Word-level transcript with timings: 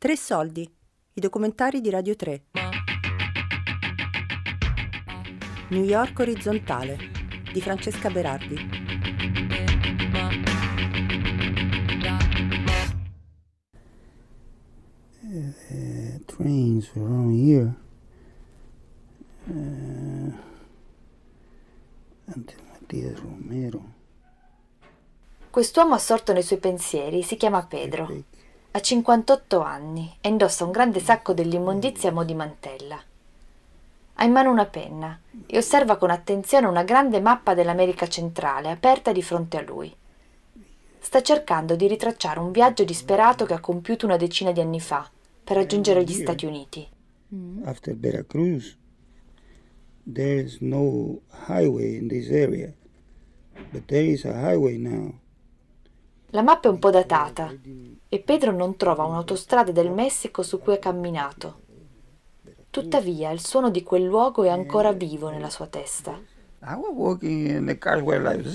Tre 0.00 0.16
soldi, 0.16 0.62
i 1.12 1.20
documentari 1.20 1.82
di 1.82 1.90
Radio 1.90 2.16
3. 2.16 2.44
New 5.68 5.84
York 5.84 6.20
orizzontale 6.20 6.96
di 7.52 7.60
Francesca 7.60 8.08
Berardi. 8.08 8.54
Uh, 15.20 16.24
trains 16.24 16.90
around 16.96 17.34
here 17.34 17.74
uh, 19.48 20.32
until 22.34 22.58
Matias 22.70 23.20
Romero. 23.20 23.92
Quest'uomo 25.50 25.92
assorto 25.92 26.32
nei 26.32 26.42
suoi 26.42 26.58
pensieri 26.58 27.22
si 27.22 27.36
chiama 27.36 27.66
Pedro. 27.66 28.29
Ha 28.72 28.80
58 28.80 29.60
anni 29.60 30.16
e 30.20 30.28
indossa 30.28 30.64
un 30.64 30.70
grande 30.70 31.00
sacco 31.00 31.32
dell'immondizia 31.32 32.10
a 32.10 32.12
mo' 32.12 32.22
di 32.22 32.34
mantella. 32.34 33.02
Ha 34.14 34.24
in 34.24 34.30
mano 34.30 34.50
una 34.52 34.66
penna 34.66 35.18
e 35.44 35.58
osserva 35.58 35.96
con 35.96 36.10
attenzione 36.10 36.68
una 36.68 36.84
grande 36.84 37.20
mappa 37.20 37.54
dell'America 37.54 38.06
centrale 38.06 38.70
aperta 38.70 39.10
di 39.10 39.22
fronte 39.22 39.56
a 39.56 39.62
lui. 39.62 39.92
Sta 41.00 41.20
cercando 41.20 41.74
di 41.74 41.88
ritracciare 41.88 42.38
un 42.38 42.52
viaggio 42.52 42.84
disperato 42.84 43.44
che 43.44 43.54
ha 43.54 43.60
compiuto 43.60 44.06
una 44.06 44.16
decina 44.16 44.52
di 44.52 44.60
anni 44.60 44.80
fa 44.80 45.10
per 45.42 45.56
raggiungere 45.56 46.04
gli 46.04 46.12
Stati 46.12 46.46
Uniti. 46.46 46.86
After 47.64 47.96
Veracruz, 47.96 48.76
there's 50.04 50.58
no 50.60 51.22
highway 51.48 51.96
in 51.96 52.06
this 52.06 52.28
area, 52.30 52.72
but 53.72 53.86
there 53.86 54.04
is 54.04 54.24
a 54.24 54.32
highway 54.32 54.76
now. 54.76 55.14
La 56.32 56.42
mappa 56.42 56.68
è 56.68 56.70
un 56.70 56.78
po' 56.78 56.90
datata 56.90 57.52
e 58.08 58.18
Pedro 58.20 58.52
non 58.52 58.76
trova 58.76 59.04
un'autostrada 59.04 59.72
del 59.72 59.90
Messico 59.90 60.42
su 60.42 60.60
cui 60.60 60.74
ha 60.74 60.78
camminato. 60.78 61.62
Tuttavia 62.70 63.32
il 63.32 63.40
suono 63.40 63.68
di 63.68 63.82
quel 63.82 64.04
luogo 64.04 64.44
è 64.44 64.48
ancora 64.48 64.92
vivo 64.92 65.28
nella 65.28 65.50
sua 65.50 65.66
testa. 65.66 66.12
I 66.62 66.74
was 66.74 66.92
walking 66.92 67.50
and 67.50 67.66
the 67.66 67.76
cars 67.76 68.00
were 68.02 68.20
like 68.20 68.48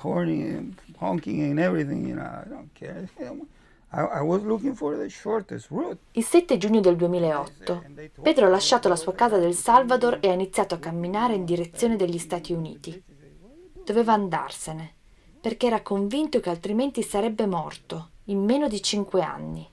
horny 0.00 0.42
and 0.48 0.74
honking 0.98 1.42
and 1.42 1.60
everything, 1.60 2.08
you 2.08 2.16
know, 2.16 2.24
I 2.24 2.48
don't 2.48 2.70
care. 2.72 3.08
I, 3.92 4.18
I 4.18 4.22
was 4.22 4.42
looking 4.42 4.74
for 4.74 4.96
the 4.96 5.08
shortest 5.08 5.68
route. 5.70 5.98
Il 6.12 6.24
7 6.24 6.56
giugno 6.56 6.80
del 6.80 6.96
2008 6.96 7.84
Pedro 8.22 8.46
ha 8.46 8.48
lasciato 8.48 8.88
la 8.88 8.96
sua 8.96 9.14
casa 9.14 9.38
del 9.38 9.54
Salvador 9.54 10.18
e 10.20 10.30
ha 10.30 10.32
iniziato 10.32 10.74
a 10.74 10.78
camminare 10.78 11.34
in 11.34 11.44
direzione 11.44 11.94
degli 11.94 12.18
Stati 12.18 12.52
Uniti. 12.52 13.00
Doveva 13.84 14.14
andarsene 14.14 14.94
perché 15.42 15.66
era 15.66 15.82
convinto 15.82 16.38
che 16.38 16.50
altrimenti 16.50 17.02
sarebbe 17.02 17.46
morto 17.46 18.10
in 18.26 18.44
meno 18.44 18.68
di 18.68 18.80
cinque 18.80 19.22
anni. 19.22 19.68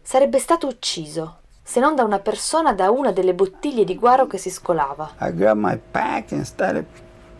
Sarebbe 0.00 0.38
stato 0.38 0.68
ucciso, 0.68 1.38
se 1.64 1.80
non 1.80 1.96
da 1.96 2.04
una 2.04 2.20
persona 2.20 2.72
da 2.72 2.88
una 2.88 3.10
delle 3.10 3.34
bottiglie 3.34 3.82
di 3.82 3.96
guaro 3.96 4.28
che 4.28 4.38
si 4.38 4.50
scolava. 4.50 5.14
I 5.20 5.34
grabbed 5.34 5.64
my 5.64 5.76
pack 5.90 6.30
and 6.30 6.44
started 6.44 6.86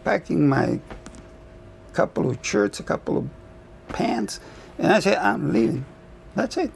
packing 0.02 0.48
my 0.48 0.80
couple 1.92 2.26
of 2.26 2.38
shirts, 2.40 2.80
a 2.80 2.82
couple 2.82 3.16
of 3.18 3.24
pants, 3.86 4.40
and 4.76 4.92
I 4.92 5.00
said, 5.00 5.18
I'm 5.18 5.52
leaving. 5.52 5.84
That's 6.34 6.56
it. 6.56 6.72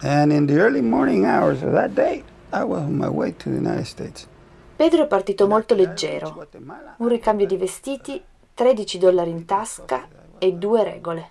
And 0.00 0.32
in 0.32 0.46
the 0.46 0.60
early 0.60 0.80
morning 0.80 1.24
hours 1.24 1.60
of 1.64 1.72
that 1.72 1.96
day, 1.96 2.22
I 2.52 2.62
was 2.62 2.82
on 2.82 2.96
my 2.96 3.08
way 3.08 3.32
to 3.32 3.50
the 3.50 3.56
United 3.56 3.86
States. 3.86 4.28
Pedro 4.76 5.02
è 5.02 5.06
partito 5.08 5.48
molto 5.48 5.74
leggero, 5.74 6.46
un 6.98 7.08
ricambio 7.08 7.46
di 7.46 7.56
vestiti 7.56 8.22
13 8.60 8.98
dollari 8.98 9.30
in 9.30 9.46
tasca 9.46 10.06
e 10.36 10.52
due 10.52 10.84
regole. 10.84 11.30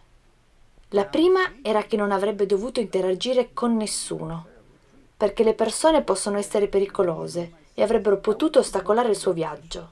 La 0.89 1.05
prima 1.05 1.41
era 1.61 1.83
che 1.83 1.95
non 1.95 2.11
avrebbe 2.11 2.47
dovuto 2.47 2.79
interagire 2.79 3.53
con 3.53 3.75
nessuno, 3.77 4.47
perché 5.15 5.43
le 5.43 5.53
persone 5.53 6.01
possono 6.01 6.39
essere 6.39 6.67
pericolose 6.67 7.51
e 7.75 7.83
avrebbero 7.83 8.17
potuto 8.17 8.57
ostacolare 8.57 9.09
il 9.09 9.15
suo 9.15 9.31
viaggio. 9.31 9.91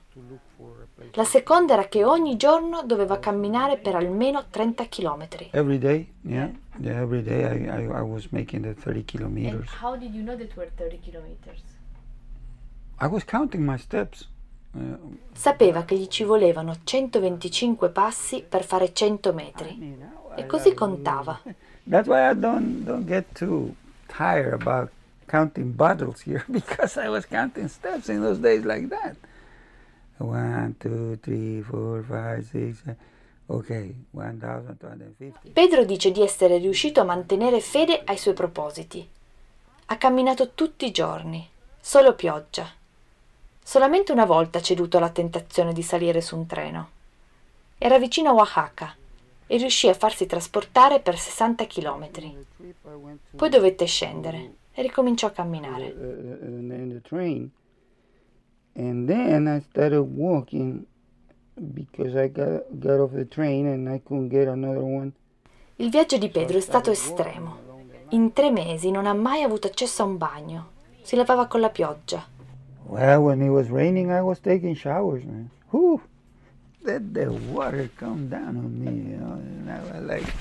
La 1.11 1.23
seconda 1.25 1.73
era 1.73 1.87
che 1.87 2.03
ogni 2.03 2.37
giorno 2.37 2.81
doveva 2.81 3.19
camminare 3.19 3.77
per 3.77 3.93
almeno 3.93 4.45
30 4.49 4.85
chilometri. 4.85 5.49
Every 5.51 5.77
day, 5.77 6.11
yeah, 6.23 6.49
yeah 6.79 6.99
every 6.99 7.21
day 7.21 7.43
I, 7.43 7.67
I, 7.67 7.83
I 7.83 8.01
was 8.01 8.29
making 8.31 8.63
the 8.63 8.73
30 8.73 9.05
kilometers. 9.05 9.69
how 9.79 9.95
did 9.95 10.11
you 10.11 10.23
know 10.23 10.35
that 10.35 10.55
were 10.55 10.71
30 10.75 11.01
kilometers? 11.01 11.61
I 12.99 13.05
was 13.05 13.23
counting 13.23 13.63
my 13.63 13.77
steps. 13.77 14.27
Sapeva 15.33 15.83
che 15.83 15.95
gli 15.95 16.07
ci 16.07 16.23
volevano 16.23 16.77
125 16.83 17.89
passi 17.89 18.43
per 18.47 18.63
fare 18.63 18.91
100 18.93 19.33
metri 19.33 19.97
e 20.35 20.45
così 20.45 20.73
contava. 20.73 21.39
That's 21.89 22.07
why 22.07 22.31
I 22.31 22.33
don't 22.33 22.83
don't 22.83 23.05
get 23.05 23.25
too 23.33 23.75
tired 24.07 24.53
about 24.53 24.89
counting 25.27 25.73
bottles 25.73 26.21
here 26.23 26.43
because 26.49 26.97
I 26.97 27.07
was 27.07 27.25
counting 27.25 27.69
steps 27.69 28.09
in 28.09 28.21
those 28.21 28.39
days 28.39 28.63
like 28.63 28.87
that. 28.89 29.15
One, 30.17 30.75
two, 30.79 31.17
three, 31.21 31.61
four, 31.61 32.03
five, 32.03 32.43
six. 32.51 32.79
seven. 32.79 32.97
Okay, 33.49 33.95
1250. 34.11 35.51
Pedro 35.53 35.85
dice 35.85 36.11
di 36.11 36.21
essere 36.21 36.57
riuscito 36.57 36.99
a 36.99 37.05
mantenere 37.05 37.61
fede 37.61 38.01
ai 38.03 38.17
suoi 38.17 38.33
propositi. 38.33 39.07
Ha 39.85 39.97
camminato 39.97 40.51
tutti 40.53 40.85
i 40.85 40.91
giorni, 40.91 41.47
solo 41.79 42.13
pioggia. 42.13 42.69
Solamente 43.67 44.13
una 44.13 44.23
volta 44.23 44.59
ha 44.59 44.61
ceduto 44.61 44.95
alla 44.95 45.09
tentazione 45.09 45.73
di 45.73 45.81
salire 45.81 46.21
su 46.21 46.37
un 46.37 46.45
treno. 46.45 46.89
Era 47.77 47.99
vicino 47.99 48.29
a 48.29 48.33
Oaxaca 48.33 48.95
e 49.45 49.57
riuscì 49.57 49.89
a 49.89 49.93
farsi 49.93 50.25
trasportare 50.25 51.01
per 51.01 51.17
60 51.17 51.65
chilometri. 51.65 52.33
Poi 53.35 53.49
dovette 53.49 53.83
scendere 53.83 54.53
e 54.71 54.81
ricominciò 54.81 55.27
a 55.27 55.31
camminare. 55.31 55.87
In 55.89 56.91
the 56.93 57.01
train. 57.01 57.51
And 58.77 59.05
then 59.05 59.47
I 59.47 59.59
started 59.59 59.99
walking 60.15 60.85
because 61.55 62.17
I 62.17 62.31
got, 62.31 62.63
got 62.69 62.99
off 63.01 63.11
the 63.11 63.27
train 63.27 63.67
and 63.67 63.89
I 63.89 64.01
couldn't 64.01 64.29
get 64.29 64.47
another 64.47 64.81
one. 64.81 65.11
Il 65.75 65.89
viaggio 65.89 66.17
di 66.17 66.29
Pedro 66.29 66.57
è 66.57 66.61
stato 66.61 66.89
estremo. 66.89 67.57
In 68.11 68.31
tre 68.31 68.49
mesi 68.49 68.91
non 68.91 69.05
ha 69.05 69.13
mai 69.13 69.43
avuto 69.43 69.67
accesso 69.67 70.03
a 70.03 70.05
un 70.05 70.15
bagno. 70.15 70.69
Si 71.01 71.17
lavava 71.17 71.47
con 71.47 71.59
la 71.59 71.69
pioggia. 71.69 72.35
Well, 72.89 73.23
when 73.23 73.41
it 73.41 73.49
was 73.49 73.69
raining, 73.69 74.11
I 74.11 74.21
was 74.21 74.39
taking 74.39 74.73
showers, 74.75 75.23
man. 75.25 75.49
Whew. 75.71 76.01
Let 76.83 77.13
the 77.13 77.29
water 77.51 77.89
come 77.97 78.29
down 78.29 78.55
on 78.55 78.79
me, 78.79 79.11
you 79.11 79.17
know. 79.17 79.41
Like, 80.05 80.31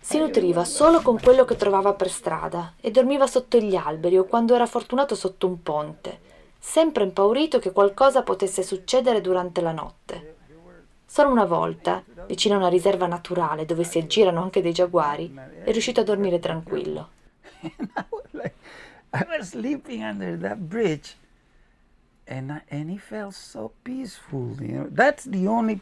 Si 0.00 0.18
nutriva 0.18 0.64
solo 0.64 1.00
con 1.00 1.18
quello 1.18 1.44
che 1.44 1.56
trovava 1.56 1.92
per 1.94 2.10
strada 2.10 2.74
e 2.80 2.90
dormiva 2.90 3.26
sotto 3.26 3.58
gli 3.58 3.74
alberi 3.74 4.16
o 4.16 4.24
quando 4.24 4.54
era 4.54 4.66
fortunato 4.66 5.14
sotto 5.14 5.46
un 5.46 5.62
ponte, 5.62 6.20
sempre 6.58 7.04
impaurito 7.04 7.58
che 7.58 7.72
qualcosa 7.72 8.22
potesse 8.22 8.62
succedere 8.62 9.20
durante 9.20 9.60
la 9.60 9.72
notte. 9.72 10.36
Solo 11.04 11.30
una 11.30 11.44
volta, 11.44 12.02
vicino 12.26 12.54
a 12.54 12.58
una 12.58 12.68
riserva 12.68 13.06
naturale 13.06 13.64
dove 13.64 13.84
si 13.84 13.98
aggirano 13.98 14.42
anche 14.42 14.62
dei 14.62 14.72
giaguari, 14.72 15.34
è 15.64 15.70
riuscito 15.72 16.00
a 16.00 16.04
dormire 16.04 16.38
tranquillo. 16.38 17.08
I 19.12 19.18
was 19.18 19.26
like, 19.26 19.34
I 19.34 19.38
was 19.38 19.48
sleeping 19.50 20.02
under 20.02 20.36
that 20.38 20.58
bridge, 20.58 21.16
and 22.26 22.52
I, 22.52 22.62
and 22.70 22.90
it 22.90 23.00
felt 23.00 23.34
so 23.34 23.72
peaceful. 23.82 24.56
You 24.60 24.72
know, 24.72 24.88
that's 24.90 25.24
the 25.24 25.46
only 25.46 25.80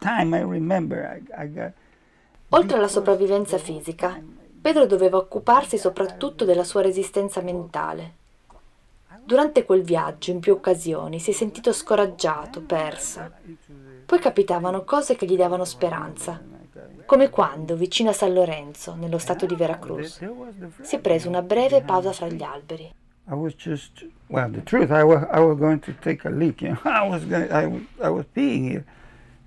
time 0.00 0.34
I 0.34 0.42
remember 0.42 1.04
I, 1.04 1.42
I 1.42 1.46
got. 1.46 1.72
Oltre 2.50 2.76
alla 2.78 2.88
sopravvivenza 2.88 3.58
fisica, 3.58 4.18
Pedro 4.60 4.86
doveva 4.86 5.18
occuparsi 5.18 5.76
soprattutto 5.76 6.44
della 6.44 6.64
sua 6.64 6.80
resistenza 6.82 7.42
mentale. 7.42 8.14
Durante 9.22 9.64
quel 9.66 9.82
viaggio, 9.82 10.30
in 10.30 10.40
più 10.40 10.54
occasioni, 10.54 11.20
si 11.20 11.30
è 11.30 11.34
sentito 11.34 11.72
scoraggiato, 11.72 12.62
persa. 12.62 13.30
Poi 14.06 14.18
capitavano 14.18 14.84
cose 14.84 15.16
che 15.16 15.26
gli 15.26 15.36
davano 15.36 15.66
speranza, 15.66 16.40
come 17.06 17.30
quando, 17.30 17.74
vicino 17.76 18.10
a 18.10 18.12
San 18.12 18.32
Lorenzo, 18.32 18.94
nello 18.94 19.18
stato 19.18 19.46
di 19.46 19.54
Veracruz, 19.54 20.20
si 20.82 20.96
è 20.96 20.98
preso 21.00 21.28
una 21.28 21.42
breve 21.42 21.82
pausa 21.82 22.12
fra 22.12 22.28
gli 22.28 22.42
alberi. 22.42 22.92
I 23.30 23.34
was 23.34 23.54
just 23.54 24.06
well. 24.28 24.50
The 24.50 24.62
truth, 24.62 24.90
I 24.90 25.02
was 25.02 25.22
I 25.30 25.38
was 25.40 25.58
going 25.58 25.80
to 25.80 25.92
take 26.00 26.26
a 26.26 26.30
leak. 26.30 26.62
You 26.62 26.70
know, 26.72 26.80
I 26.90 27.06
was 27.06 27.24
going, 27.26 27.50
I, 27.50 27.86
I 28.02 28.08
was 28.08 28.24
peeing 28.32 28.70
here, 28.70 28.84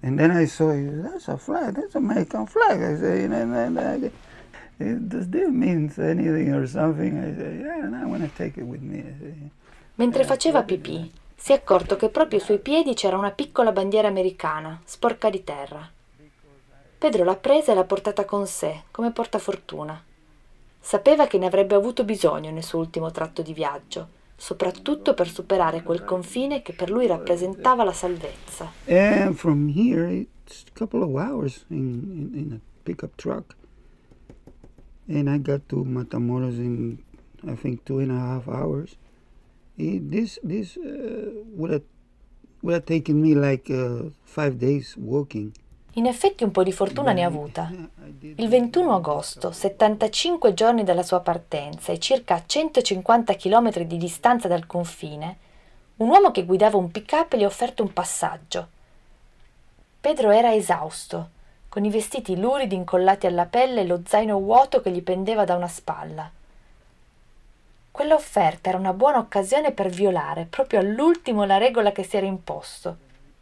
and 0.03 0.19
then 0.19 0.29
I 0.29 0.45
saw 0.45 0.71
that's 0.71 1.27
a 1.27 1.35
flag. 1.37 1.73
That's 1.73 1.95
an 1.95 2.03
American 2.03 2.45
flag. 2.45 2.79
I 2.79 2.95
say, 2.99 3.23
and 3.23 3.33
then 3.33 3.77
I, 3.77 4.11
"Eh, 4.77 4.97
does 4.99 5.27
this 5.29 5.49
mean 5.49 5.91
anything 5.97 6.53
or 6.53 6.67
something? 6.67 7.17
I 7.17 7.35
say, 7.35 7.59
yeah, 7.59 7.83
and 7.83 7.95
I 7.95 8.05
want 8.05 8.21
to 8.21 8.29
take 8.37 8.59
it 8.59 8.65
with 8.67 8.81
me. 8.81 9.03
Mentre 9.95 10.25
faceva 10.25 10.61
pipì, 10.63 11.11
si 11.35 11.51
è 11.51 11.55
accorto 11.55 11.95
che 11.95 12.09
proprio 12.09 12.37
ai 12.37 12.45
suoi 12.45 12.59
piedi 12.59 12.93
c'era 12.93 13.17
una 13.17 13.31
piccola 13.31 13.71
bandiera 13.71 14.07
americana, 14.07 14.79
sporca 14.85 15.31
di 15.31 15.43
terra. 15.43 15.89
Pedro 17.01 17.23
l'ha 17.23 17.35
presa 17.35 17.71
e 17.71 17.75
l'ha 17.75 17.83
portata 17.83 18.25
con 18.25 18.45
sé, 18.45 18.83
come 18.91 19.11
portafortuna. 19.11 19.99
Sapeva 20.79 21.25
che 21.25 21.39
ne 21.39 21.47
avrebbe 21.47 21.73
avuto 21.73 22.03
bisogno 22.03 22.51
nel 22.51 22.63
suo 22.63 22.77
ultimo 22.77 23.09
tratto 23.09 23.41
di 23.41 23.53
viaggio, 23.53 24.07
soprattutto 24.35 25.15
per 25.15 25.27
superare 25.27 25.81
quel 25.81 26.03
confine 26.03 26.61
che 26.61 26.73
per 26.73 26.91
lui 26.91 27.07
rappresentava 27.07 27.83
la 27.83 27.93
salvezza. 27.93 28.71
And 28.85 29.33
from 29.33 29.73
here, 29.75 30.11
it's 30.11 30.65
a 30.67 30.77
couple 30.77 31.01
of 31.01 31.15
hours 31.15 31.65
in, 31.69 32.29
in, 32.33 32.39
in 32.39 32.53
a 32.53 32.59
pickup 32.83 33.15
truck. 33.15 33.55
and 35.07 35.29
I 35.29 35.37
got 35.37 35.67
to 35.69 35.83
Matamoros 35.83 36.57
in 36.57 36.99
I 37.47 37.55
think 37.55 37.85
two 37.85 37.99
and 37.99 38.11
a 38.11 38.19
half 38.19 38.47
hours. 38.47 38.95
It, 39.77 40.11
this 40.11 40.39
this 40.43 40.77
uh, 40.77 41.31
would 41.55 41.71
have 41.71 41.83
uh, 42.63 44.09
walking. 44.97 45.53
In 45.95 46.05
effetti 46.05 46.45
un 46.45 46.51
po' 46.51 46.63
di 46.63 46.71
fortuna 46.71 47.11
ne 47.11 47.23
ha 47.23 47.27
avuta. 47.27 47.69
Il 48.19 48.47
21 48.47 48.95
agosto, 48.95 49.51
75 49.51 50.53
giorni 50.53 50.85
dalla 50.85 51.03
sua 51.03 51.19
partenza 51.19 51.91
e 51.91 51.99
circa 51.99 52.35
a 52.35 52.43
150 52.45 53.35
km 53.35 53.81
di 53.81 53.97
distanza 53.97 54.47
dal 54.47 54.65
confine, 54.65 55.37
un 55.97 56.07
uomo 56.07 56.31
che 56.31 56.45
guidava 56.45 56.77
un 56.77 56.91
pick-up 56.91 57.35
gli 57.35 57.43
ha 57.43 57.47
offerto 57.47 57.83
un 57.83 57.91
passaggio. 57.91 58.67
Pedro 59.99 60.31
era 60.31 60.53
esausto, 60.53 61.29
con 61.67 61.83
i 61.83 61.89
vestiti 61.89 62.39
luridi 62.39 62.75
incollati 62.75 63.27
alla 63.27 63.45
pelle 63.45 63.81
e 63.81 63.85
lo 63.85 64.01
zaino 64.05 64.39
vuoto 64.39 64.79
che 64.79 64.91
gli 64.91 65.03
pendeva 65.03 65.43
da 65.43 65.55
una 65.55 65.67
spalla. 65.67 66.31
Quella 67.91 68.15
offerta 68.15 68.69
era 68.69 68.77
una 68.77 68.93
buona 68.93 69.17
occasione 69.17 69.73
per 69.73 69.89
violare 69.89 70.45
proprio 70.49 70.79
all'ultimo 70.79 71.43
la 71.43 71.57
regola 71.57 71.91
che 71.91 72.03
si 72.03 72.15
era 72.15 72.25
imposto, 72.25 72.97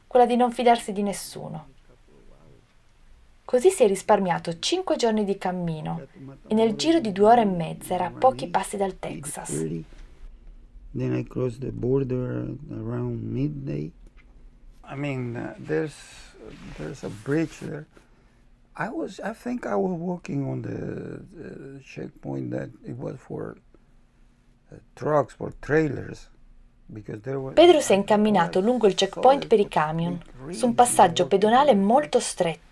quella 0.07 0.25
di 0.25 0.35
non 0.35 0.51
fidarsi 0.51 0.91
di 0.91 1.03
nessuno. 1.03 1.77
Così 3.49 3.71
si 3.71 3.81
è 3.81 3.87
risparmiato 3.87 4.59
cinque 4.59 4.95
giorni 4.95 5.25
di 5.25 5.35
cammino 5.39 6.05
e 6.45 6.53
nel 6.53 6.75
giro 6.75 6.99
di 6.99 7.11
due 7.11 7.29
ore 7.29 7.41
e 7.41 7.45
mezza 7.45 7.95
era 7.95 8.05
a 8.05 8.11
pochi 8.11 8.47
passi 8.47 8.77
dal 8.77 8.99
Texas. 8.99 9.49
Then 10.95 11.15
I 11.15 11.23
crossed 11.23 11.61
the 11.61 11.71
border 11.71 12.53
around 12.69 13.23
midday. 13.23 13.91
I 14.83 14.95
mean, 14.95 15.35
uh, 15.35 15.55
there's 15.57 15.95
there's 16.77 17.03
a 17.03 17.09
bridge 17.23 17.57
there. 17.61 17.87
I 18.75 18.89
was 18.89 19.19
I 19.19 19.33
think 19.33 19.65
I 19.65 19.73
was 19.73 19.97
walking 19.97 20.45
on 20.47 20.61
the, 20.61 21.23
the 21.35 21.81
checkpoint 21.83 22.51
that 22.51 22.69
it 22.85 22.97
was 22.99 23.15
for 23.17 23.57
uh, 24.71 24.75
trucks 24.93 25.33
for 25.33 25.53
trailers. 25.59 26.29
Pedro 27.53 27.79
si 27.81 27.93
è 27.93 27.95
incamminato 27.95 28.61
lungo 28.61 28.87
il 28.87 28.95
checkpoint 28.95 29.45
per 29.45 29.59
i 29.59 29.67
camion, 29.67 30.19
su 30.49 30.65
un 30.65 30.73
passaggio 30.73 31.27
pedonale 31.27 31.75
molto 31.75 32.19
stretto. 32.19 32.68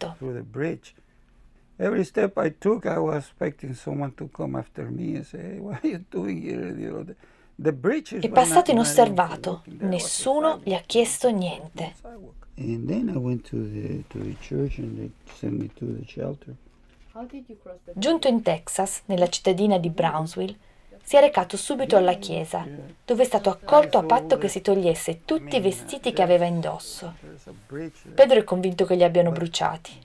Every 1.79 2.03
step 2.05 2.37
I 2.37 2.49
took, 2.49 2.85
I 2.87 2.97
was 2.97 3.25
expecting 3.25 3.75
someone 3.75 4.13
to 4.15 4.27
come 4.29 4.55
after 4.55 4.89
me 4.89 5.15
and 5.15 5.25
say, 5.25 5.37
hey, 5.37 5.59
what 5.59 5.83
are 5.83 5.87
you 5.87 6.03
doing 6.09 6.41
here? 6.41 6.75
You 6.75 6.91
know, 6.91 7.03
the, 7.03 7.15
the 7.55 8.19
è 8.19 8.29
passato 8.29 8.71
inosservato, 8.71 9.63
nessuno 9.79 10.59
gli 10.63 10.73
ha 10.73 10.81
chiesto 10.85 11.29
niente. 11.29 11.93
And 12.59 12.87
then 12.87 13.09
I 13.09 13.17
went 13.17 13.47
to 13.49 13.57
the, 13.57 14.03
to 14.09 14.17
the 14.17 14.35
church 14.41 14.79
and 14.79 14.97
they 14.97 15.11
sent 15.35 15.59
me 15.59 15.69
to 15.75 15.85
the 15.85 16.03
shelter. 16.07 16.55
Giunto 17.93 18.27
in 18.27 18.41
Texas, 18.41 19.01
nella 19.05 19.27
cittadina 19.27 19.77
di 19.77 19.89
Brownsville, 19.89 20.55
si 21.07 21.15
è 21.15 21.21
recato 21.21 21.55
subito 21.55 21.95
alla 21.95 22.15
chiesa, 22.15 22.67
dove 23.05 23.23
è 23.23 23.25
stato 23.25 23.49
accolto 23.49 23.97
a 23.97 24.03
patto 24.03 24.37
che 24.37 24.49
si 24.49 24.59
togliesse 24.59 25.23
tutti 25.23 25.55
i 25.55 25.61
vestiti 25.61 26.11
che 26.11 26.21
aveva 26.21 26.43
indosso. 26.43 27.13
Pedro 28.13 28.39
è 28.39 28.43
convinto 28.43 28.83
che 28.83 28.95
li 28.95 29.05
abbiano 29.05 29.31
bruciati. 29.31 30.01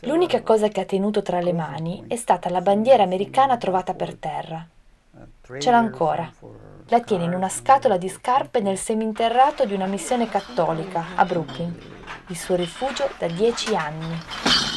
L'unica 0.00 0.40
cosa 0.40 0.68
che 0.68 0.80
ha 0.80 0.86
tenuto 0.86 1.20
tra 1.20 1.40
le 1.40 1.52
mani 1.52 2.04
è 2.08 2.16
stata 2.16 2.48
la 2.48 2.62
bandiera 2.62 3.02
americana 3.02 3.58
trovata 3.58 3.92
per 3.92 4.14
terra. 4.14 4.66
Ce 5.58 5.70
l'ha 5.70 5.76
ancora. 5.76 6.32
La 6.86 7.00
tiene 7.00 7.24
in 7.24 7.34
una 7.34 7.50
scatola 7.50 7.98
di 7.98 8.08
scarpe 8.08 8.60
nel 8.60 8.78
seminterrato 8.78 9.66
di 9.66 9.74
una 9.74 9.84
missione 9.84 10.26
cattolica 10.26 11.04
a 11.16 11.24
Brooklyn, 11.26 11.78
il 12.28 12.36
suo 12.38 12.54
rifugio 12.54 13.10
da 13.18 13.26
dieci 13.26 13.74
anni. 13.74 14.75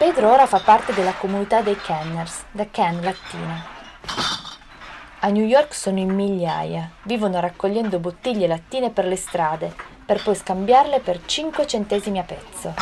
Pedro 0.00 0.32
ora 0.32 0.46
fa 0.46 0.60
parte 0.60 0.94
della 0.94 1.12
comunità 1.12 1.60
dei 1.60 1.76
Kenners, 1.76 2.44
da 2.52 2.64
Ken 2.70 3.02
latino. 3.02 3.62
A 5.18 5.28
New 5.28 5.44
York 5.44 5.74
sono 5.74 5.98
in 5.98 6.08
migliaia, 6.14 6.90
vivono 7.02 7.38
raccogliendo 7.38 7.98
bottiglie 7.98 8.46
lattine 8.46 8.88
per 8.88 9.04
le 9.04 9.16
strade, 9.16 9.74
per 10.06 10.22
poi 10.22 10.34
scambiarle 10.34 11.00
per 11.00 11.20
5 11.26 11.66
centesimi 11.66 12.18
a 12.18 12.22
pezzo. 12.22 12.72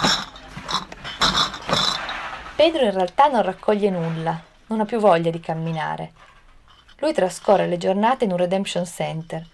Pedro 2.54 2.84
in 2.84 2.92
realtà 2.92 3.26
non 3.26 3.42
raccoglie 3.42 3.90
nulla, 3.90 4.40
non 4.68 4.78
ha 4.78 4.84
più 4.84 5.00
voglia 5.00 5.32
di 5.32 5.40
camminare. 5.40 6.12
Lui 6.98 7.12
trascorre 7.12 7.66
le 7.66 7.78
giornate 7.78 8.26
in 8.26 8.30
un 8.30 8.36
redemption 8.36 8.86
center, 8.86 9.44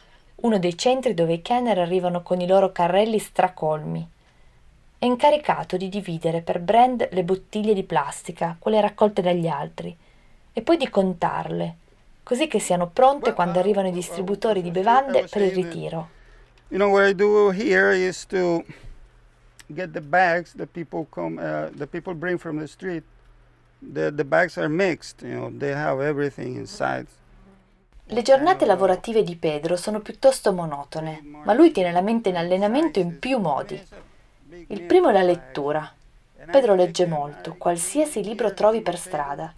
uno 0.42 0.58
dei 0.58 0.76
centri 0.76 1.14
dove 1.14 1.32
i 1.32 1.40
Kenner 1.40 1.78
arrivano 1.78 2.20
con 2.20 2.42
i 2.42 2.46
loro 2.46 2.72
carrelli 2.72 3.18
stracolmi 3.18 4.12
è 5.04 5.06
incaricato 5.06 5.76
di 5.76 5.90
dividere 5.90 6.40
per 6.40 6.60
brand 6.60 7.06
le 7.10 7.24
bottiglie 7.24 7.74
di 7.74 7.82
plastica, 7.82 8.56
quelle 8.58 8.80
raccolte 8.80 9.20
dagli 9.20 9.46
altri, 9.46 9.94
e 10.50 10.62
poi 10.62 10.78
di 10.78 10.88
contarle, 10.88 11.76
così 12.22 12.46
che 12.46 12.58
siano 12.58 12.88
pronte 12.88 13.34
quando 13.34 13.58
arrivano 13.58 13.88
i 13.88 13.92
distributori 13.92 14.62
di 14.62 14.70
bevande 14.70 15.26
per 15.30 15.42
il 15.42 15.52
ritiro. 15.52 16.08
You 16.68 16.78
know 16.78 16.90
what 16.90 17.06
I 17.06 17.14
do 17.14 17.50
here 17.50 17.94
is 17.94 18.24
to 18.28 18.64
get 19.66 19.90
the 19.90 20.00
bags 20.00 20.54
that 20.56 20.68
people 20.72 21.06
come 21.10 21.38
uh, 21.38 21.68
the 21.76 21.86
people 21.86 22.14
bring 22.14 22.38
from 22.38 22.58
the 22.58 22.66
street. 22.66 23.04
The, 23.80 24.10
the 24.10 24.24
bags 24.24 24.56
are 24.56 24.70
mixed, 24.70 25.20
you 25.20 25.34
know, 25.34 25.50
they 25.54 25.74
have 25.74 26.02
everything 26.02 26.56
inside. 26.56 27.04
Le 28.06 28.22
giornate 28.22 28.64
lavorative 28.64 29.22
di 29.22 29.36
Pedro 29.36 29.76
sono 29.76 30.00
piuttosto 30.00 30.54
monotone, 30.54 31.20
ma 31.44 31.52
lui 31.52 31.72
tiene 31.72 31.92
la 31.92 32.00
mente 32.00 32.30
in 32.30 32.36
allenamento 32.36 33.00
in 33.00 33.18
più 33.18 33.38
modi. 33.38 34.12
Il 34.68 34.82
primo 34.82 35.08
è 35.08 35.12
la 35.12 35.22
lettura. 35.22 35.92
Pedro 36.50 36.74
legge 36.74 37.06
molto, 37.06 37.56
qualsiasi 37.58 38.22
libro 38.22 38.54
trovi 38.54 38.82
per 38.82 38.96
strada. 38.96 39.52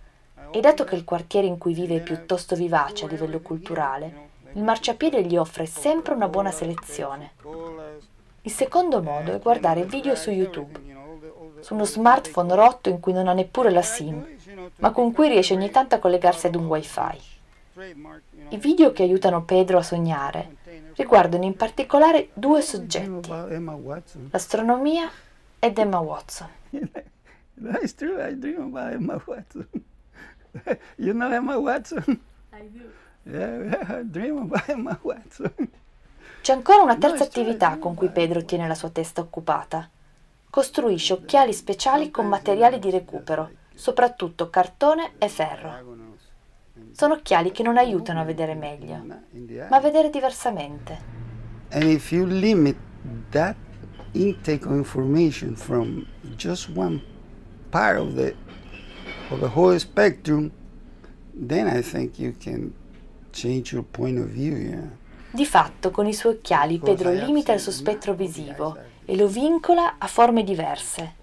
E 0.50 0.60
dato 0.60 0.84
che 0.84 0.94
il 0.94 1.04
quartiere 1.04 1.46
in 1.46 1.58
cui 1.58 1.74
vive 1.74 1.96
è 1.96 2.00
piuttosto 2.00 2.56
vivace 2.56 3.04
a 3.04 3.08
livello 3.08 3.40
culturale, 3.40 4.24
il 4.52 4.62
marciapiede 4.62 5.22
gli 5.24 5.36
offre 5.36 5.66
sempre 5.66 6.14
una 6.14 6.28
buona 6.28 6.50
selezione. 6.50 7.32
Il 8.42 8.50
secondo 8.50 9.02
modo 9.02 9.34
è 9.34 9.38
guardare 9.38 9.84
video 9.84 10.14
su 10.14 10.30
YouTube, 10.30 10.80
su 11.60 11.74
uno 11.74 11.84
smartphone 11.84 12.54
rotto 12.54 12.88
in 12.88 13.00
cui 13.00 13.12
non 13.12 13.28
ha 13.28 13.34
neppure 13.34 13.70
la 13.70 13.82
SIM, 13.82 14.24
ma 14.76 14.92
con 14.92 15.12
cui 15.12 15.28
riesce 15.28 15.52
ogni 15.52 15.70
tanto 15.70 15.96
a 15.96 15.98
collegarsi 15.98 16.46
ad 16.46 16.54
un 16.54 16.66
wifi. 16.66 17.34
I 18.48 18.56
video 18.56 18.92
che 18.92 19.02
aiutano 19.02 19.42
Pedro 19.42 19.78
a 19.78 19.82
sognare 19.82 20.56
riguardano 20.96 21.44
in 21.44 21.56
particolare 21.56 22.30
due 22.32 22.60
soggetti, 22.62 23.30
l'astronomia 24.30 25.10
ed 25.58 25.78
Emma 25.78 25.98
Watson. 25.98 26.48
That's 27.58 27.94
true, 27.94 28.22
I 28.22 28.38
dream 28.38 28.74
about 28.74 28.92
Emma 28.92 29.22
Watson. 29.24 29.68
you 30.96 31.12
know 31.12 31.30
Emma 31.30 31.56
Watson? 31.56 32.20
I 32.52 32.68
do. 32.70 32.92
Yeah, 33.24 33.98
I 34.00 34.02
dream 34.04 34.38
about 34.38 34.68
Emma 34.68 34.98
Watson. 35.02 35.54
C'è 36.42 36.52
ancora 36.52 36.82
una 36.82 36.96
terza 36.96 37.24
attività 37.24 37.78
con 37.78 37.94
cui 37.94 38.08
Pedro 38.10 38.44
tiene 38.44 38.68
la 38.68 38.74
sua 38.74 38.90
testa 38.90 39.20
occupata. 39.20 39.88
Costruisce 40.48 41.14
occhiali 41.14 41.52
speciali 41.52 42.10
con 42.10 42.28
materiali 42.28 42.78
di 42.78 42.90
recupero, 42.90 43.50
soprattutto 43.74 44.48
cartone 44.48 45.12
e 45.18 45.28
ferro. 45.28 46.05
Sono 46.92 47.14
occhiali 47.14 47.50
che 47.50 47.62
non 47.62 47.76
aiutano 47.76 48.20
a 48.20 48.24
vedere 48.24 48.54
meglio, 48.54 49.04
ma 49.04 49.76
a 49.76 49.80
vedere 49.80 50.10
diversamente. 50.10 51.14
If 51.72 52.12
you 52.12 52.26
limit 52.26 52.76
that 53.30 53.56
intake 54.12 54.66
of 54.66 54.72
information 54.72 55.56
from 55.56 56.06
just 56.36 56.70
one 56.74 57.02
part 57.70 57.98
of 57.98 58.14
the 58.14 58.34
of 59.30 59.40
the 59.40 59.50
whole 59.54 59.78
spectrum, 59.78 60.50
then 61.32 61.66
I 61.66 61.82
think 61.82 62.18
you 62.18 62.34
can 62.38 62.72
change 63.32 63.72
your 63.72 63.84
point 63.84 64.18
of 64.18 64.26
view, 64.26 64.56
yeah. 64.56 64.88
Di 65.30 65.44
fatto, 65.44 65.90
con 65.90 66.06
i 66.06 66.14
suoi 66.14 66.34
occhiali 66.34 66.78
Pedro 66.78 67.10
limita 67.10 67.52
il 67.52 67.60
suo 67.60 67.72
spettro 67.72 68.14
visivo 68.14 68.76
e 69.04 69.16
lo 69.16 69.26
vincola 69.26 69.96
a 69.98 70.06
forme 70.06 70.42
diverse. 70.44 71.14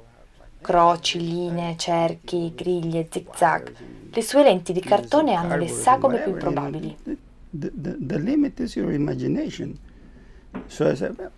Croci, 0.62 1.20
linee, 1.20 1.76
cerchi, 1.78 2.54
griglie, 2.54 3.08
zigzag 3.10 3.74
le 4.16 4.22
sue 4.22 4.44
lenti 4.44 4.74
di 4.74 4.80
cartone 4.80 5.34
hanno 5.34 5.58
le 5.58 5.68
sagome 5.68 6.20
più 6.20 6.34
probabili. 6.34 6.96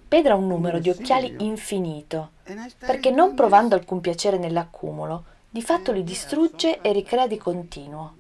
Pedro 0.10 0.34
ha 0.34 0.36
un 0.36 0.48
numero 0.48 0.80
di 0.80 0.90
occhiali 0.90 1.36
infinito, 1.40 2.32
perché 2.80 3.12
non 3.12 3.34
provando 3.34 3.76
alcun 3.76 4.02
piacere 4.02 4.38
nell'accumulo, 4.38 5.24
di 5.50 5.62
fatto 5.62 5.94
li 5.94 6.04
distrugge 6.04 6.82
e 6.82 6.92
ricrea 6.92 7.28
di 7.28 7.38
continuo. 7.38 8.16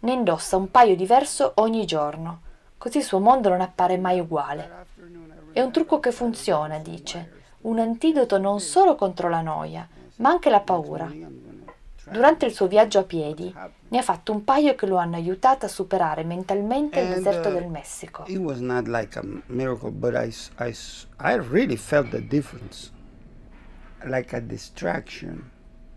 Ne 0.00 0.12
indossa 0.12 0.56
un 0.56 0.70
paio 0.70 0.94
diverso 0.94 1.52
ogni 1.56 1.84
giorno, 1.86 2.40
così 2.78 2.98
il 2.98 3.04
suo 3.04 3.18
mondo 3.18 3.48
non 3.48 3.60
appare 3.60 3.98
mai 3.98 4.20
uguale. 4.20 4.86
È 5.50 5.60
un 5.60 5.72
trucco 5.72 5.98
che 5.98 6.12
funziona, 6.12 6.78
dice, 6.78 7.32
un 7.62 7.80
antidoto 7.80 8.38
non 8.38 8.60
solo 8.60 8.94
contro 8.94 9.28
la 9.28 9.40
noia, 9.40 9.88
ma 10.18 10.30
anche 10.30 10.50
la 10.50 10.60
paura. 10.60 11.10
Durante 12.08 12.46
il 12.46 12.52
suo 12.52 12.66
viaggio 12.68 13.00
a 13.00 13.04
piedi 13.04 13.52
ne 13.88 13.98
ha 13.98 14.02
fatto 14.02 14.32
un 14.32 14.44
paio 14.44 14.74
che 14.74 14.86
lo 14.86 14.96
hanno 14.96 15.16
aiutato 15.16 15.66
a 15.66 15.68
superare 15.68 16.24
mentalmente 16.24 17.00
il 17.00 17.08
deserto 17.08 17.48
uh, 17.48 17.52
del 17.52 17.68
Messico. 17.68 18.24
It 18.26 18.38
was 18.38 18.60
not 18.60 18.86
like 18.86 19.18
a 19.18 19.22
miracle, 19.46 19.90
but 19.90 20.14
I, 20.14 20.32
I, 20.58 20.74
I 21.18 21.36
really 21.36 21.76
felt 21.76 22.10
the 22.10 22.24
difference. 22.24 22.92
Like 24.04 24.34
a 24.36 24.40
distraction. 24.40 25.50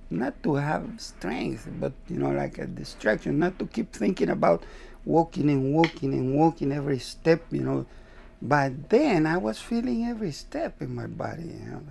not 0.09 0.41
to 0.43 0.55
have 0.55 0.89
strength, 0.97 1.67
but 1.79 1.93
you 2.07 2.17
know, 2.17 2.31
like 2.31 2.57
a 2.57 2.65
distraction, 2.65 3.39
not 3.39 3.59
to 3.59 3.67
keep 3.67 3.93
thinking 3.93 4.29
about 4.29 4.63
walking 5.05 5.49
and 5.49 5.73
walking 5.73 6.13
and 6.13 6.35
walking 6.35 6.71
every 6.71 6.99
step, 6.99 7.41
you 7.51 7.61
know. 7.61 7.85
But 8.41 8.89
then 8.89 9.25
I 9.25 9.37
was 9.37 9.59
feeling 9.59 10.05
every 10.05 10.31
step 10.31 10.81
in 10.81 10.95
my 10.95 11.07
body. 11.07 11.43
You 11.43 11.69
know. 11.69 11.81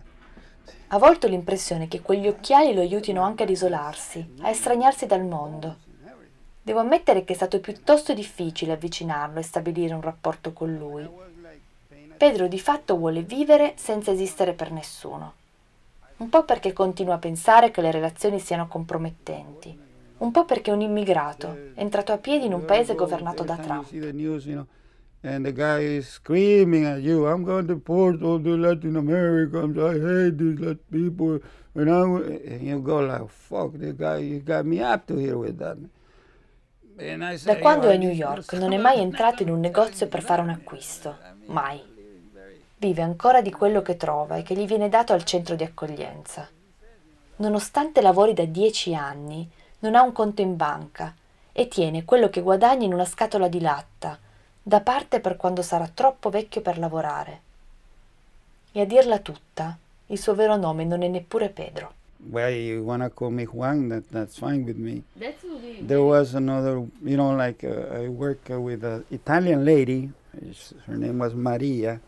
A 0.89 0.99
volte 0.99 1.27
ho 1.27 1.31
l'impressione 1.31 1.89
che 1.89 2.01
quegli 2.01 2.29
occhiali 2.29 2.73
lo 2.75 2.81
aiutino 2.81 3.23
anche 3.23 3.43
ad 3.43 3.51
isolarsi, 3.51 4.35
a 4.41 4.51
estraniarsi 4.51 5.07
dal 5.07 5.25
mondo. 5.25 5.77
Devo 6.63 6.81
ammettere 6.81 7.25
che 7.25 7.33
è 7.33 7.37
stato 7.37 7.61
piuttosto 7.61 8.13
difficile 8.13 8.73
avvicinarlo 8.73 9.39
e 9.39 9.43
stabilire 9.43 9.95
un 9.95 10.01
rapporto 10.01 10.53
con 10.53 10.75
lui. 10.75 11.09
Pedro 12.17 12.49
di 12.49 12.59
fatto 12.59 12.97
vuole 12.97 13.23
vivere 13.23 13.75
senza 13.77 14.11
esistere 14.11 14.53
per 14.53 14.73
nessuno. 14.73 15.35
Un 16.19 16.29
po' 16.29 16.45
perché 16.45 16.73
continua 16.73 17.15
a 17.15 17.19
pensare 17.19 17.71
che 17.71 17.81
le 17.81 17.91
relazioni 17.91 18.41
siano 18.41 18.67
compromettenti, 18.67 19.79
un 20.19 20.31
po' 20.31 20.45
perché 20.45 20.71
è 20.71 20.75
un 20.75 20.81
immigrato, 20.81 21.57
entrato 21.75 22.13
a 22.13 22.19
piedi 22.19 22.47
in 22.47 22.55
un 22.55 22.65
paese 22.65 22.95
governato 22.95 23.45
da 23.45 23.57
Trump. 23.57 23.89
And 25.29 25.45
the 25.45 25.53
guy 25.53 25.81
is 25.81 26.09
screaming 26.09 26.87
at 26.87 27.03
you, 27.03 27.27
I'm 27.27 27.45
going 27.45 27.67
to 27.67 27.75
deport 27.75 28.23
all 28.23 28.39
the 28.39 28.57
Latin 28.57 28.97
Americans, 28.97 29.77
I 29.77 29.93
hate 29.93 30.39
these 30.39 30.59
Latin 30.59 30.79
people, 30.91 31.41
and, 31.75 31.91
I, 31.91 32.53
and 32.55 32.63
you 32.63 32.81
go 32.81 33.01
like, 33.01 33.29
fuck, 33.29 33.73
the 33.79 33.93
guy, 33.93 34.19
you 34.19 34.41
got 34.41 34.65
me 34.65 34.81
up 34.81 35.07
to 35.09 35.17
here 35.17 35.37
with 35.37 35.59
that. 35.59 35.77
Da 37.45 37.59
quando 37.59 37.91
è 37.91 37.95
a 37.95 37.97
New 37.97 38.11
York 38.11 38.55
non 38.55 38.73
è 38.73 38.77
mai 38.77 38.99
entrato 38.99 39.45
in 39.45 39.51
un 39.51 39.61
negozio 39.61 40.09
per 40.09 40.21
fare 40.21 40.43
un 40.43 40.49
acquisto, 40.49 41.17
mai. 41.47 41.81
Vive 42.77 43.03
ancora 43.03 43.41
di 43.41 43.53
quello 43.53 43.83
che 43.83 43.97
trova 43.97 44.37
e 44.37 44.43
che 44.43 44.57
gli 44.57 44.67
viene 44.67 44.89
dato 44.89 45.13
al 45.13 45.23
centro 45.23 45.55
di 45.55 45.63
accoglienza. 45.63 46.49
Nonostante 47.37 48.01
lavori 48.01 48.35
da 48.35 48.45
dieci 48.47 48.97
anni, 48.97 49.49
non 49.81 49.95
ha 49.95 50.03
un 50.03 50.11
conto 50.11 50.43
in 50.43 50.57
banca 50.57 51.15
e 51.53 51.69
tiene 51.69 52.05
quello 52.05 52.29
che 52.31 52.43
guadagna 52.43 52.85
in 52.85 52.93
una 52.93 53.05
scatola 53.05 53.47
di 53.47 53.61
latta, 53.61 54.19
da 54.69 54.83
parte 54.83 55.21
per 55.21 55.37
quando 55.37 55.63
sarà 55.63 55.89
troppo 55.89 56.29
vecchio 56.29 56.61
per 56.61 56.77
lavorare. 56.79 57.41
E 58.71 58.83
a 58.83 58.85
dirla 58.85 59.19
tutta, 59.21 59.79
il 60.09 60.19
suo 60.19 60.35
vero 60.35 60.57
nome 60.57 60.85
non 60.85 61.03
è 61.03 61.09
neppure 61.09 61.49
Pedro. 61.49 61.95
Well, 62.31 62.53
you 62.53 62.83
want 62.83 63.03
to 63.03 63.09
call 63.09 63.31
me 63.31 63.47
Juan, 63.47 63.89
that, 63.89 64.03
that's 64.11 64.37
fine 64.37 64.65
with 64.65 64.77
me. 64.77 65.05
That's 65.19 65.41
There 65.81 66.03
was 66.03 66.35
another, 66.35 66.83
you 67.03 67.17
know, 67.17 67.35
like 67.35 67.65
uh, 67.65 68.03
I 68.03 68.09
work 68.09 68.51
with 68.51 68.85
an 68.85 69.05
Italian 69.09 69.65
lady, 69.65 70.11
her 70.85 70.99
name 70.99 71.19
was 71.19 71.33
Maria, 71.33 71.99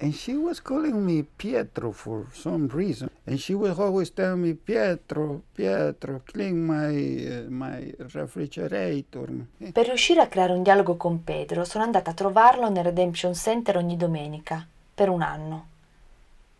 and 0.00 0.14
she 0.14 0.34
was 0.34 0.60
calling 0.62 1.04
me 1.04 1.22
Pietro 1.22 1.92
for 1.92 2.26
some 2.32 2.68
reason. 2.68 3.10
And 3.26 3.38
she 3.38 3.54
was 3.54 3.78
always 3.78 4.10
telling 4.10 4.40
me, 4.40 4.54
Pietro, 4.54 5.42
Pietro, 5.54 6.22
clean 6.24 6.64
my, 6.64 7.44
uh, 7.46 7.50
my 7.50 7.94
refrigerator. 8.12 9.28
Per 9.72 9.86
riuscire 9.86 10.20
a 10.20 10.28
creare 10.28 10.54
un 10.54 10.62
dialogo 10.62 10.96
con 10.96 11.22
Pedro, 11.22 11.64
sono 11.64 11.84
andata 11.84 12.10
a 12.10 12.14
trovarlo 12.14 12.70
nel 12.70 12.84
Redemption 12.84 13.34
Center 13.34 13.76
ogni 13.76 13.96
domenica, 13.96 14.66
per 14.94 15.10
un 15.10 15.22
anno. 15.22 15.66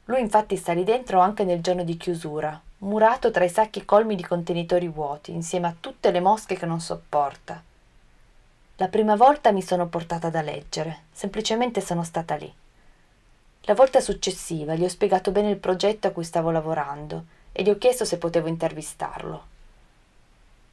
Lui 0.05 0.21
infatti 0.21 0.57
sta 0.57 0.73
lì 0.73 0.85
dentro 0.85 1.21
anche 1.21 1.45
nel 1.45 1.61
giorno 1.61 1.83
di 1.83 1.97
chiusura, 1.97 2.61
murato 2.79 3.31
tra 3.31 3.45
i 3.45 3.49
sacchi 3.49 3.85
colmi 3.85 4.17
di 4.17 4.23
contenitori 4.23 4.89
vuoti, 4.89 5.33
insieme 5.33 5.67
a 5.67 5.75
tutte 5.79 6.11
le 6.11 6.21
mosche 6.21 6.57
che 6.57 6.67
non 6.67 6.81
sopporta. 6.81 7.63
La 8.77 8.89
prima 8.89 9.17
volta 9.17 9.51
mi 9.53 9.63
sono 9.63 9.87
portata 9.89 10.31
da 10.31 10.43
leggere, 10.43 11.05
semplicemente 11.13 11.81
sono 11.81 12.03
stata 12.03 12.35
lì. 12.35 12.53
La 13.65 13.75
volta 13.75 14.01
successiva 14.01 14.75
gli 14.75 14.85
ho 14.85 14.89
spiegato 14.89 15.31
bene 15.31 15.51
il 15.51 15.59
progetto 15.59 16.07
a 16.07 16.11
cui 16.11 16.25
stavo 16.25 16.51
lavorando 16.51 17.25
e 17.53 17.63
gli 17.63 17.71
ho 17.71 17.79
chiesto 17.79 18.05
se 18.05 18.19
potevo 18.19 18.49
intervistarlo. 18.49 19.45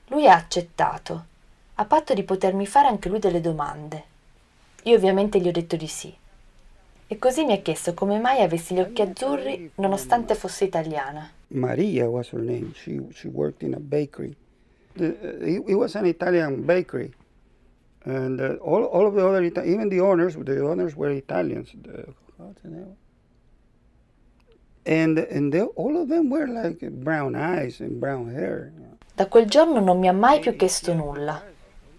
Lui 0.08 0.28
ha 0.28 0.36
accettato, 0.36 1.26
a 1.76 1.86
patto 1.86 2.14
di 2.14 2.24
potermi 2.24 2.66
fare 2.66 2.88
anche 2.88 3.10
lui 3.10 3.20
delle 3.20 3.42
domande. 3.42 4.04
Io 4.84 4.96
ovviamente 4.96 5.40
gli 5.40 5.48
ho 5.48 5.52
detto 5.52 5.76
di 5.76 5.88
sì. 5.88 6.16
E 7.10 7.18
così 7.20 7.46
mi 7.46 7.54
ha 7.54 7.62
chiesto 7.62 7.94
come 7.94 8.20
mai 8.20 8.42
avessi 8.42 8.74
gli 8.74 8.80
occhi 8.80 9.02
azzurri 9.02 9.72
nonostante 9.76 10.36
fosse 10.36 10.66
italiana. 10.66 11.32
Maria 11.50 12.08
was 12.10 12.30
her 12.32 12.42
name. 12.42 12.72
She, 12.74 13.00
she 13.14 13.28
worked 13.28 13.64
in 13.64 13.74
a 13.74 13.80
bakery. 13.80 14.36
The, 14.96 15.16
uh, 15.22 15.70
it, 15.70 15.76
was 15.76 15.96
an 15.96 16.06
Italian 16.06 16.66
bakery. 16.66 17.14
And 18.04 18.40
uh, 18.40 18.56
all, 18.62 18.84
all 18.84 19.08
of 19.08 19.14
the 19.14 19.26
other, 19.26 19.44
even 19.44 19.90
the 19.90 20.02
owners, 20.02 20.36
the 20.36 20.62
owners 20.66 20.96
were 20.96 21.10
Italians. 21.12 21.70
The, 21.82 22.14
And, 24.86 25.18
and 25.18 25.52
they, 25.52 25.62
all 25.76 25.98
of 25.98 26.08
them 26.08 26.30
were 26.30 26.48
like 26.48 26.90
brown 26.90 27.36
eyes 27.36 27.82
and 27.82 28.00
brown 28.00 28.30
hair. 28.34 28.72
Da 29.16 29.28
quel 29.28 29.48
giorno 29.48 29.80
non 29.82 30.00
mi 30.00 30.08
ha 30.08 30.14
mai 30.14 30.40
più 30.40 30.56
chiesto 30.56 30.94
nulla. 30.94 31.44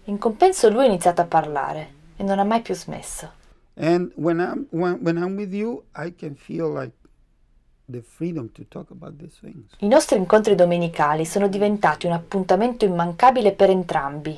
In 0.05 0.17
compenso 0.17 0.69
lui 0.69 0.85
ha 0.85 0.87
iniziato 0.87 1.21
a 1.21 1.25
parlare 1.25 1.93
e 2.17 2.23
non 2.23 2.39
ha 2.39 2.43
mai 2.43 2.61
più 2.61 2.73
smesso. 2.73 3.31
And 3.75 4.11
when 4.15 4.39
I'm, 4.39 4.67
when, 4.71 4.99
when 5.01 5.17
I'm 5.17 5.35
with 5.35 5.53
you, 5.53 5.83
I 5.95 6.13
can 6.15 6.35
feel 6.35 6.71
like 6.73 6.93
the 7.85 8.01
freedom 8.01 8.51
to 8.53 8.63
talk 8.67 8.89
about 8.89 9.17
these 9.17 9.37
things. 9.39 9.73
I 9.79 9.87
nostri 9.87 10.17
incontri 10.17 10.55
domenicali 10.55 11.25
sono 11.25 11.47
diventati 11.47 12.07
un 12.07 12.13
appuntamento 12.13 12.85
immancabile 12.85 13.51
per 13.51 13.69
entrambi. 13.69 14.37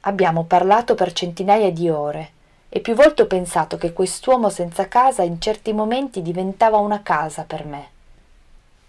Abbiamo 0.00 0.44
parlato 0.44 0.94
per 0.94 1.12
centinaia 1.12 1.72
di 1.72 1.88
ore 1.88 2.30
e 2.70 2.80
più 2.80 2.94
volte 2.94 3.22
ho 3.22 3.26
pensato 3.26 3.78
che 3.78 3.92
quest'uomo 3.92 4.50
senza 4.50 4.88
casa 4.88 5.22
in 5.22 5.40
certi 5.40 5.72
momenti 5.72 6.20
diventava 6.20 6.76
una 6.76 7.02
casa 7.02 7.44
per 7.44 7.64
me. 7.64 7.88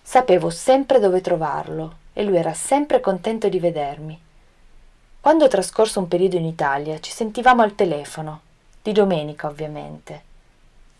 Sapevo 0.01 0.49
sempre 0.49 0.99
dove 0.99 1.21
trovarlo 1.21 1.97
e 2.13 2.23
lui 2.23 2.37
era 2.37 2.53
sempre 2.53 2.99
contento 2.99 3.47
di 3.47 3.59
vedermi. 3.59 4.19
Quando 5.21 5.45
ho 5.45 5.47
trascorso 5.47 5.99
un 5.99 6.07
periodo 6.07 6.35
in 6.35 6.45
Italia 6.45 6.99
ci 6.99 7.11
sentivamo 7.11 7.61
al 7.61 7.75
telefono, 7.75 8.41
di 8.81 8.91
domenica 8.91 9.47
ovviamente. 9.47 10.27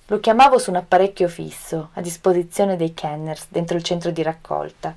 Lo 0.07 0.19
chiamavo 0.19 0.57
su 0.57 0.69
un 0.69 0.77
apparecchio 0.77 1.27
fisso 1.27 1.89
a 1.93 2.01
disposizione 2.01 2.77
dei 2.77 2.93
Kenners 2.93 3.47
dentro 3.49 3.75
il 3.75 3.83
centro 3.83 4.11
di 4.11 4.23
raccolta. 4.23 4.95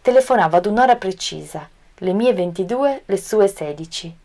Telefonavo 0.00 0.56
ad 0.56 0.66
un'ora 0.66 0.96
precisa, 0.96 1.68
le 1.98 2.12
mie 2.12 2.32
22, 2.32 3.02
le 3.04 3.16
sue 3.18 3.48
16 3.48 4.16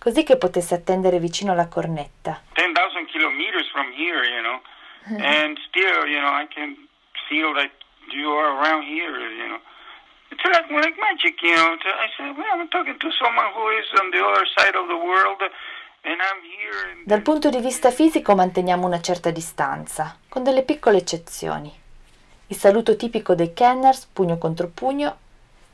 così 0.00 0.24
che 0.24 0.38
potesse 0.38 0.74
attendere 0.74 1.20
vicino 1.20 1.52
alla 1.52 1.68
cornetta. 1.68 2.40
10,000 2.54 3.04
kilometers 3.06 3.68
from 3.70 3.92
here, 3.92 4.24
you 4.26 4.40
know, 4.40 4.60
and 5.20 5.58
still, 5.68 6.08
you 6.08 6.18
know, 6.18 6.32
I 6.32 6.48
can 6.48 6.74
feel 7.28 7.52
that 7.52 7.70
you 8.10 8.32
are 8.32 8.56
around 8.56 8.84
here, 8.88 9.12
you 9.12 9.46
know. 9.46 9.60
It's 10.30 10.42
like, 10.44 10.72
like 10.72 10.96
magic, 10.98 11.42
you 11.42 11.54
know. 11.54 11.74
I 11.74 12.08
said, 12.16 12.34
well, 12.34 12.58
I'm 12.58 12.68
talking 12.68 12.96
to 12.96 13.10
someone 13.12 13.52
who 13.52 13.68
is 13.76 13.86
on 14.00 14.10
the 14.10 14.24
other 14.24 14.46
side 14.56 14.74
of 14.74 14.88
the 14.88 14.96
world. 14.96 15.38
Dal 17.04 17.20
punto 17.20 17.50
di 17.50 17.60
vista 17.60 17.90
fisico 17.90 18.34
manteniamo 18.34 18.86
una 18.86 19.02
certa 19.02 19.30
distanza, 19.30 20.16
con 20.30 20.42
delle 20.42 20.62
piccole 20.62 20.96
eccezioni. 20.96 21.70
Il 22.46 22.56
saluto 22.56 22.96
tipico 22.96 23.34
dei 23.34 23.52
Kenners, 23.52 24.06
pugno 24.06 24.38
contro 24.38 24.68
pugno, 24.72 25.18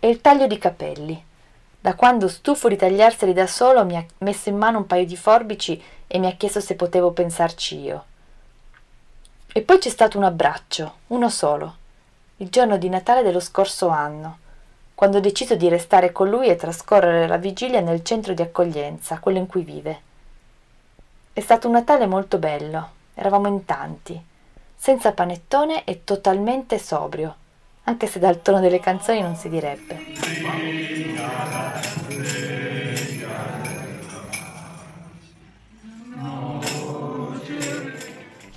e 0.01 0.09
il 0.09 0.21
taglio 0.21 0.49
di 0.49 0.59
capelli, 0.59 1.25
da 1.87 1.95
quando, 1.95 2.27
stufo 2.27 2.67
di 2.67 2.75
tagliarseli 2.75 3.33
da 3.33 3.47
solo, 3.47 3.85
mi 3.85 3.95
ha 3.95 4.05
messo 4.19 4.49
in 4.49 4.57
mano 4.57 4.79
un 4.79 4.87
paio 4.89 5.07
di 5.07 5.17
forbici 5.17 5.81
e 6.09 6.19
mi 6.19 6.27
ha 6.27 6.33
chiesto 6.33 6.59
se 6.59 6.75
potevo 6.75 7.13
pensarci 7.13 7.79
io. 7.79 8.05
E 9.53 9.63
poi 9.63 9.79
c'è 9.79 9.89
stato 9.89 10.19
un 10.19 10.25
abbraccio, 10.25 10.95
uno 11.07 11.31
solo, 11.31 11.77
il 12.39 12.49
giorno 12.49 12.77
di 12.77 12.89
Natale 12.89 13.23
dello 13.23 13.39
scorso 13.39 13.87
anno, 13.87 14.39
quando 14.97 15.19
ho 15.19 15.21
deciso 15.21 15.55
di 15.55 15.69
restare 15.69 16.11
con 16.11 16.29
lui 16.29 16.49
e 16.49 16.57
trascorrere 16.57 17.29
la 17.29 17.37
vigilia 17.37 17.79
nel 17.79 18.03
centro 18.03 18.35
di 18.35 18.43
accoglienza, 18.43 19.21
quello 19.21 19.39
in 19.39 19.47
cui 19.47 19.63
vive. 19.63 20.01
È 21.33 21.39
stato 21.39 21.69
un 21.69 21.75
Natale 21.75 22.07
molto 22.07 22.39
bello, 22.39 22.89
eravamo 23.15 23.47
in 23.47 23.65
tanti, 23.65 24.21
senza 24.75 25.13
panettone 25.13 25.85
e 25.85 26.03
totalmente 26.03 26.81
sobrio, 26.81 27.37
anche 27.89 28.07
se 28.07 28.19
dal 28.19 28.43
tono 28.43 28.61
delle 28.61 28.81
canzoni 28.81 29.21
non 29.21 29.37
si 29.37 29.49
direbbe. 29.49 30.15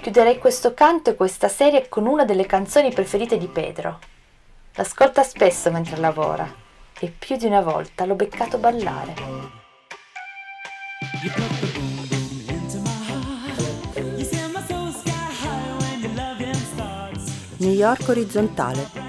Chiuderei 0.01 0.39
questo 0.39 0.73
canto 0.73 1.11
e 1.11 1.15
questa 1.15 1.47
serie 1.47 1.87
con 1.89 2.07
una 2.07 2.25
delle 2.25 2.45
canzoni 2.45 2.91
preferite 2.91 3.37
di 3.37 3.47
Pedro. 3.47 3.99
L'ascolta 4.73 5.23
spesso 5.23 5.69
mentre 5.71 5.97
lavora 5.97 6.51
e 6.99 7.13
più 7.17 7.35
di 7.35 7.45
una 7.45 7.61
volta 7.61 8.05
l'ho 8.05 8.15
beccato 8.15 8.57
ballare. 8.57 9.13
New 17.57 17.73
York 17.73 18.07
orizzontale 18.07 19.08